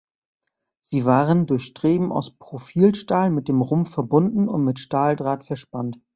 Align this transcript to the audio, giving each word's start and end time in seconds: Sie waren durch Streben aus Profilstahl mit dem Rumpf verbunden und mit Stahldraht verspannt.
Sie 0.83 1.05
waren 1.05 1.45
durch 1.45 1.63
Streben 1.63 2.11
aus 2.11 2.31
Profilstahl 2.35 3.29
mit 3.29 3.47
dem 3.47 3.61
Rumpf 3.61 3.91
verbunden 3.91 4.47
und 4.49 4.63
mit 4.63 4.79
Stahldraht 4.79 5.45
verspannt. 5.45 5.99